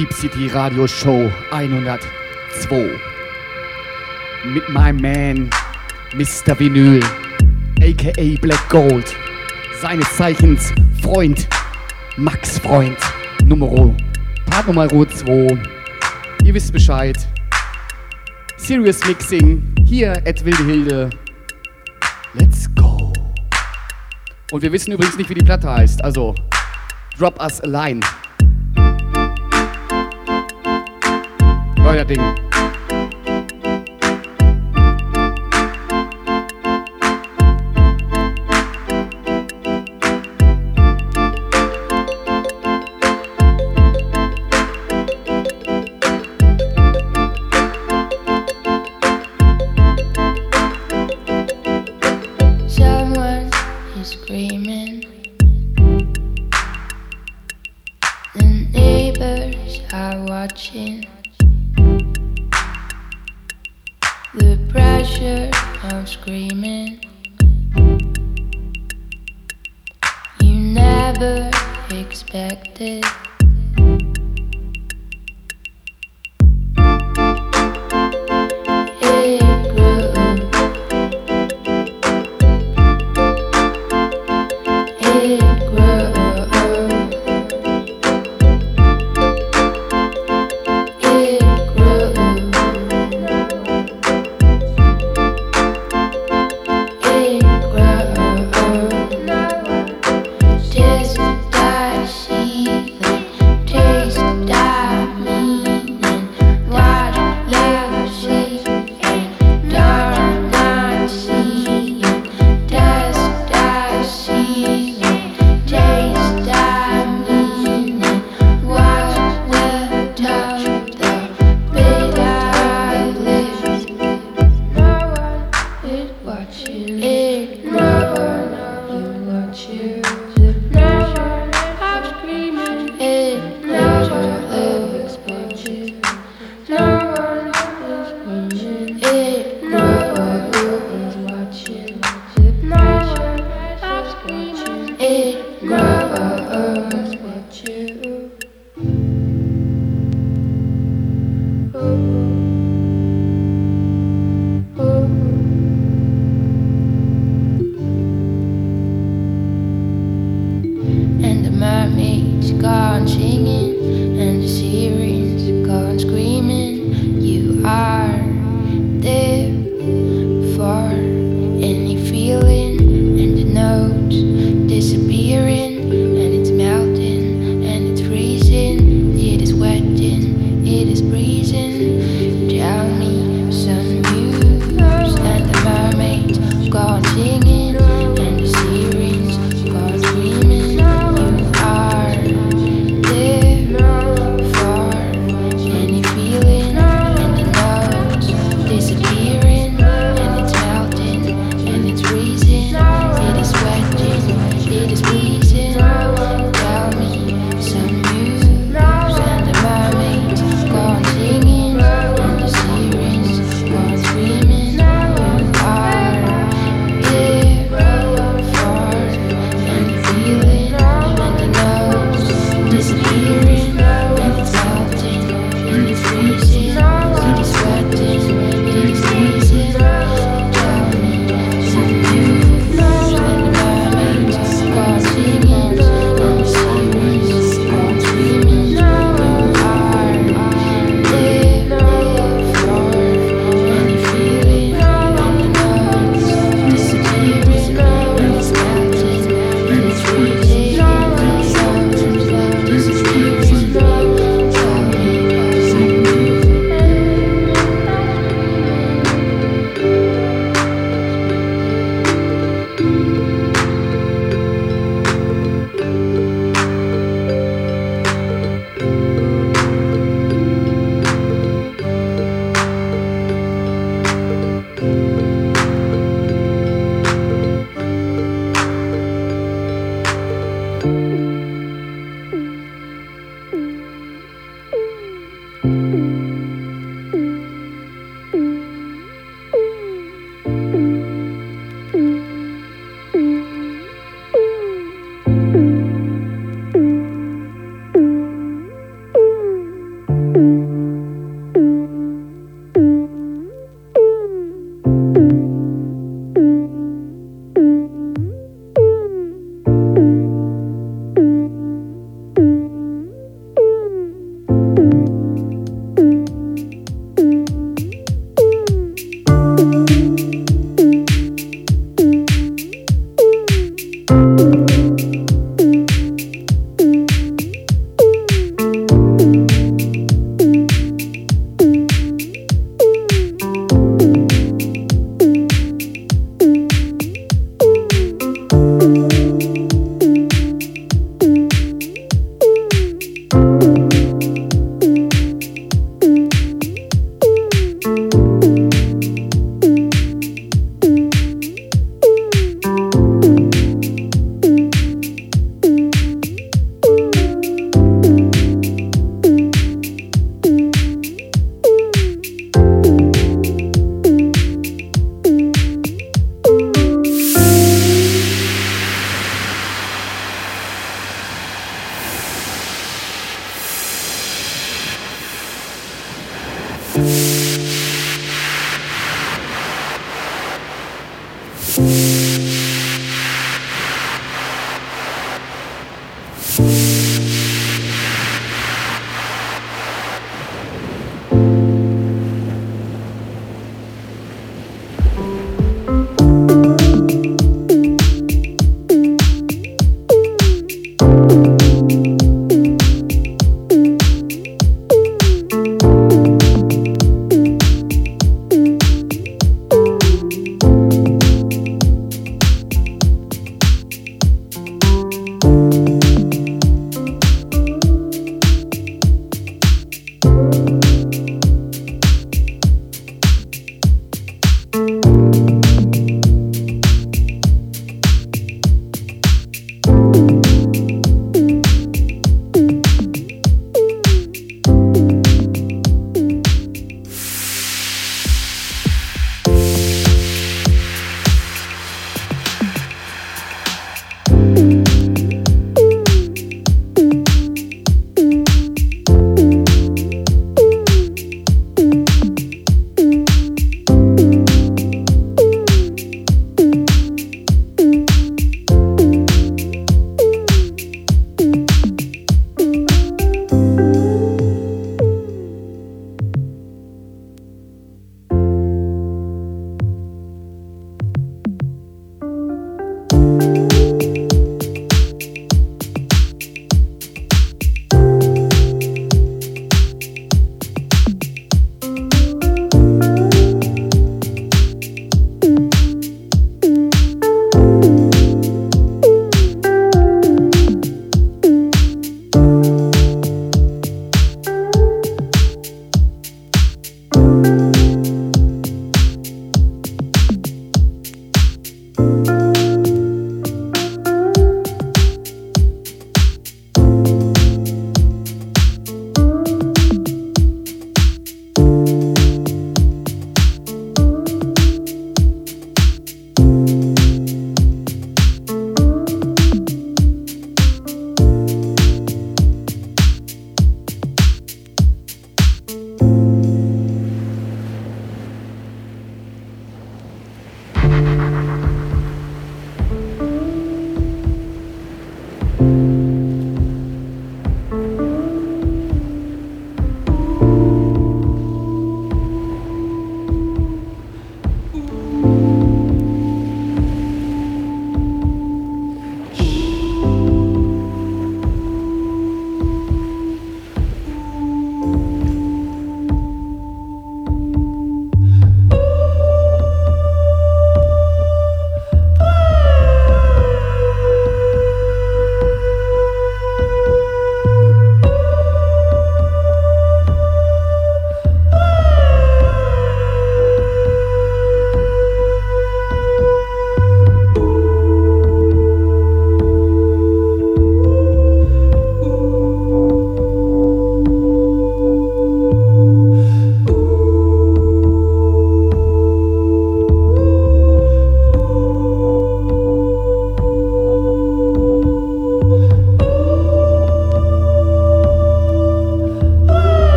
[0.00, 2.98] Deep City Radio Show 102.
[4.46, 5.50] Mit meinem Man,
[6.14, 6.58] Mr.
[6.58, 7.04] Vinyl,
[7.82, 9.14] aka Black Gold.
[9.78, 10.72] Seines Zeichens
[11.02, 11.46] Freund,
[12.16, 12.96] Max Freund,
[13.44, 13.94] Numero,
[14.46, 15.58] Part Nummer 2.
[16.44, 17.18] Ihr wisst Bescheid.
[18.56, 21.10] Serious Mixing, hier at Wilde Hilde.
[22.32, 23.12] Let's go.
[24.50, 26.34] Und wir wissen übrigens nicht, wie die Platte heißt, also
[27.18, 28.00] Drop Us a Line.
[32.00, 32.49] Euer.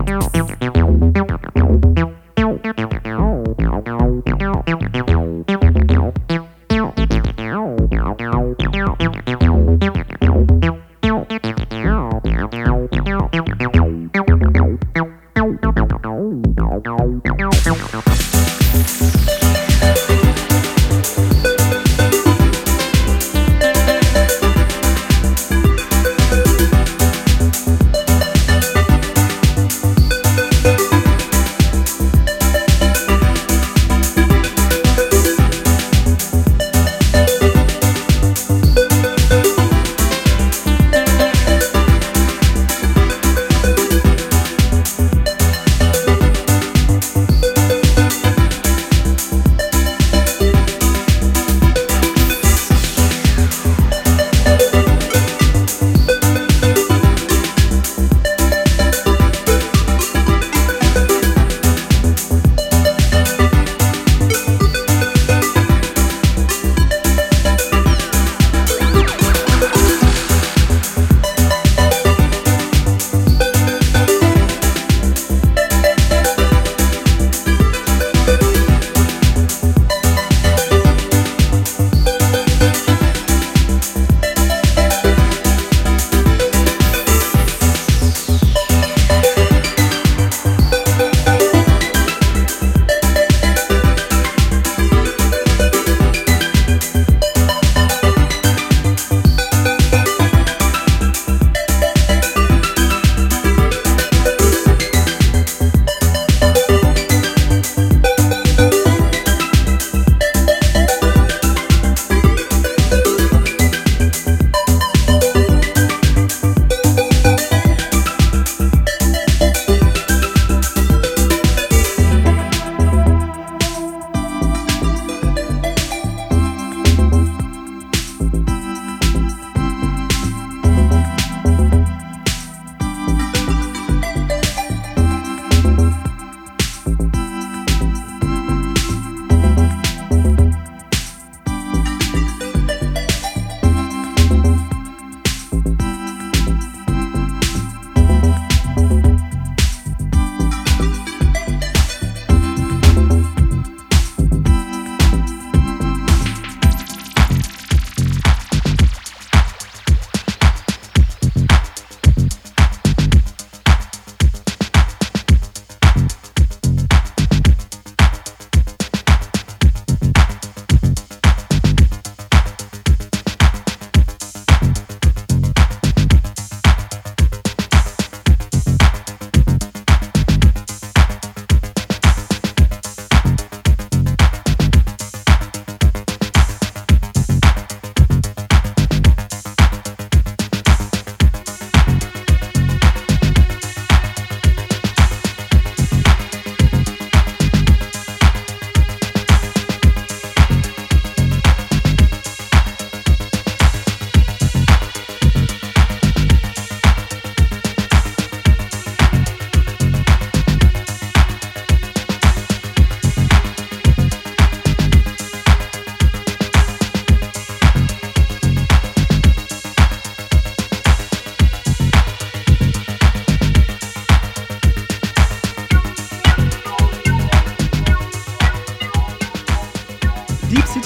[0.00, 0.63] out.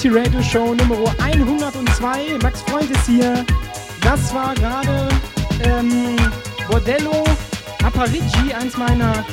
[0.09, 2.39] City Radio Show Nummer 102.
[2.41, 3.45] Max Freund ist hier.
[4.01, 5.07] Das war gerade
[5.63, 6.15] ähm,
[6.67, 7.23] Bordello
[7.83, 9.23] Aparici, eins meiner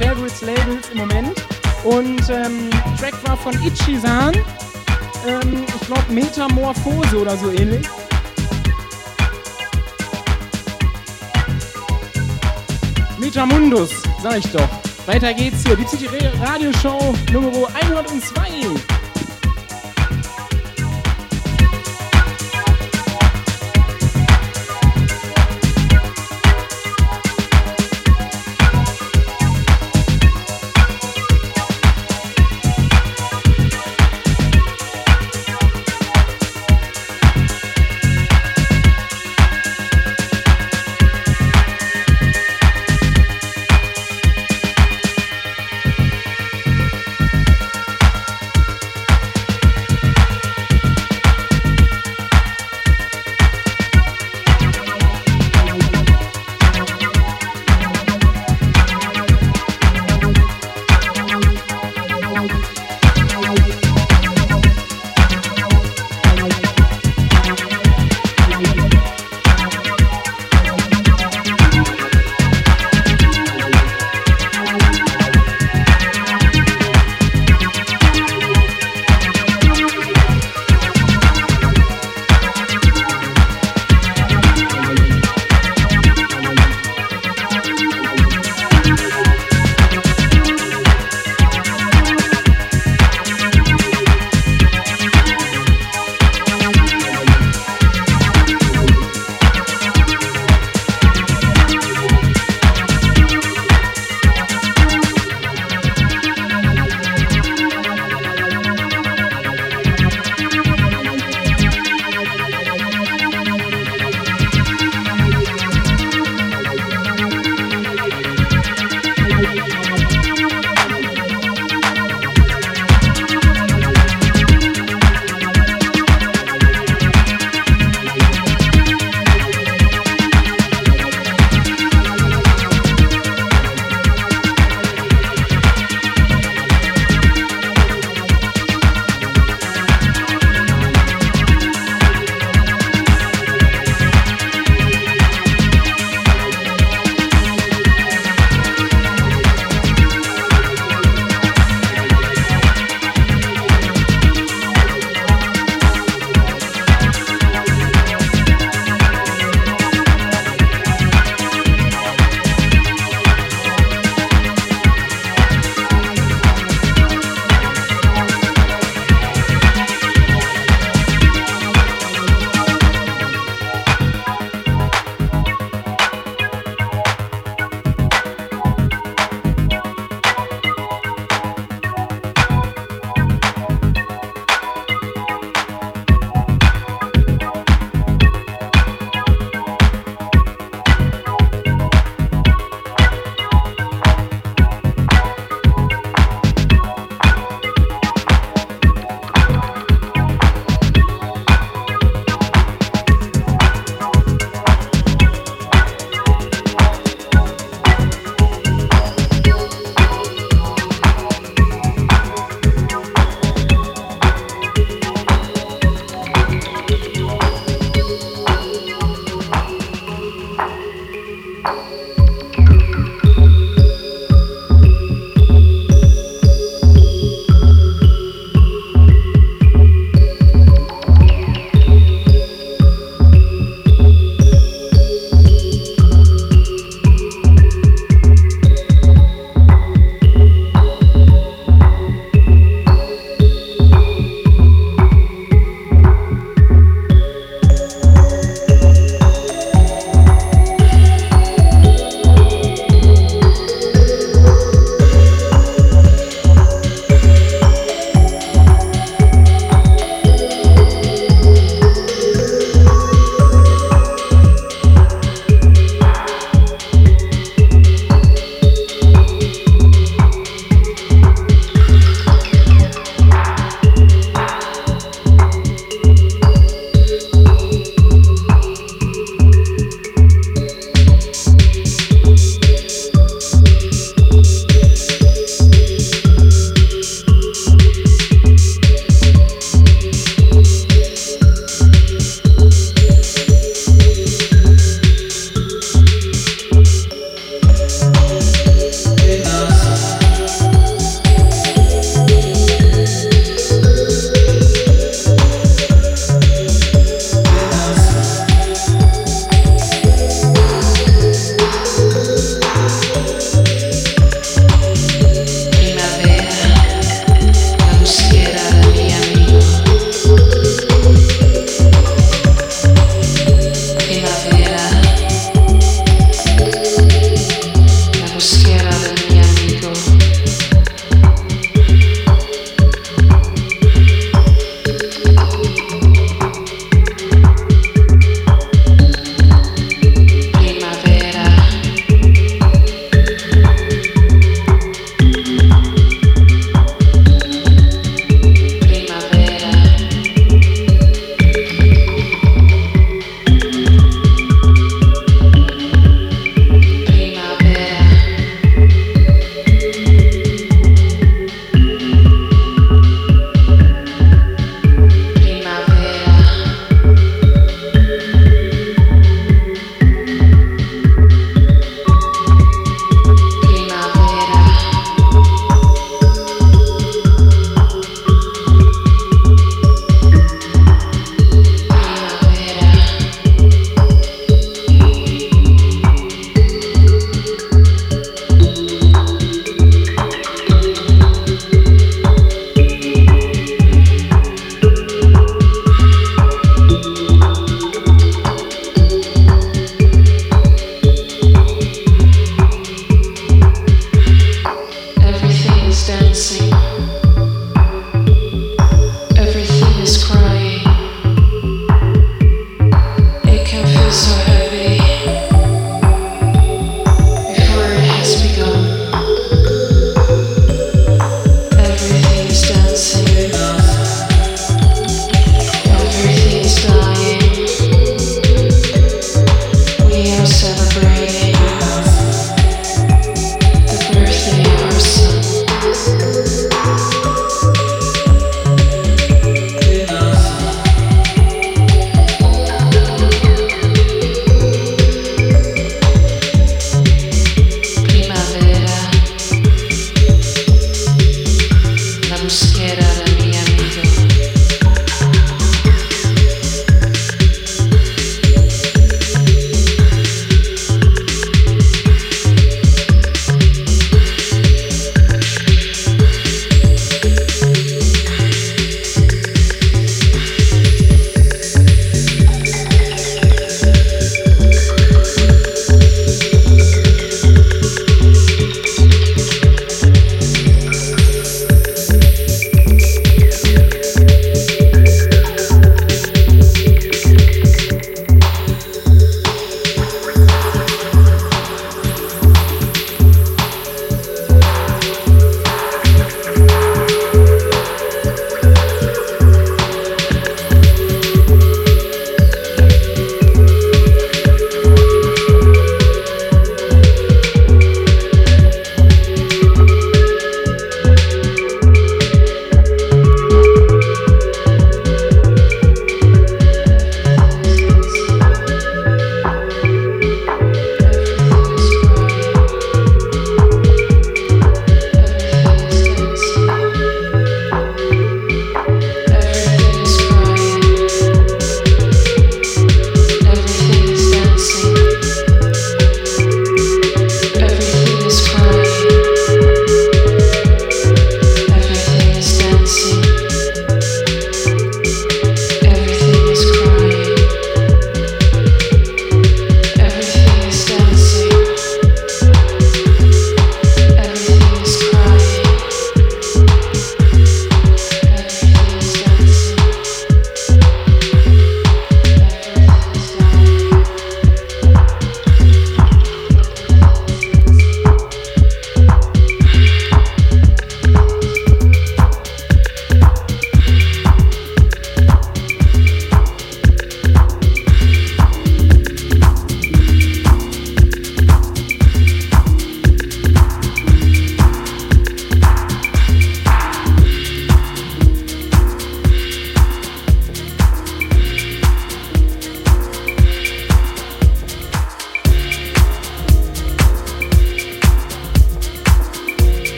[0.00, 1.44] Favorites Labels im Moment.
[1.84, 4.34] Und ähm, Track war von Ichisan.
[5.26, 7.86] Ähm, ich glaube Metamorphose oder so ähnlich.
[13.18, 13.90] Metamundus,
[14.22, 14.68] sag ich doch.
[15.06, 15.76] Weiter geht's hier.
[15.76, 16.08] Die City
[16.40, 18.95] Radio Show Nummer 102.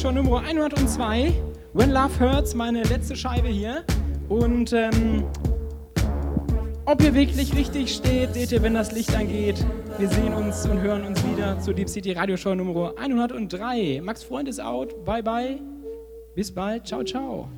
[0.00, 1.34] Radioshow Nummer 102.
[1.74, 3.84] When Love Hurts, meine letzte Scheibe hier.
[4.30, 5.24] Und ähm,
[6.86, 9.62] ob ihr wirklich richtig steht, seht ihr, wenn das Licht angeht.
[9.98, 14.00] Wir sehen uns und hören uns wieder zur Deep City Radioshow Nummer 103.
[14.02, 15.04] Max Freund ist out.
[15.04, 15.60] Bye bye.
[16.34, 16.86] Bis bald.
[16.86, 17.50] Ciao, ciao.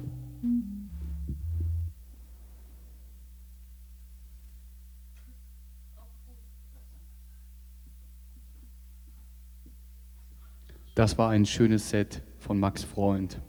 [10.97, 12.20] Das war ein schönes Set
[12.53, 13.40] von Max Freund.